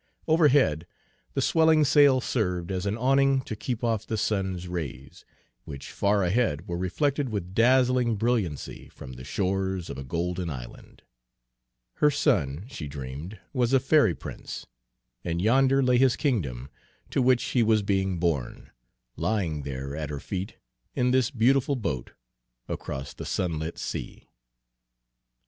[0.27, 0.87] Overhead
[1.35, 5.23] the swelling sail served as an awning to keep off the sun's rays,
[5.63, 11.03] which far ahead were reflected with dazzling brilliancy from the shores of a golden island.
[11.97, 14.65] Her son, she dreamed, was a fairy prince,
[15.23, 16.71] and yonder lay his kingdom,
[17.11, 18.71] to which he was being borne,
[19.17, 20.55] lying there at her feet,
[20.95, 22.13] in this beautiful boat,
[22.67, 24.27] across the sunlit sea.